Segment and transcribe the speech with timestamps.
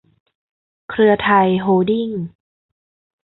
[0.89, 2.21] เครือไทย โฮลดิ้งส์